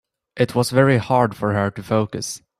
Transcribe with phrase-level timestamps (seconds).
[0.35, 2.41] It was very hard for her to focus.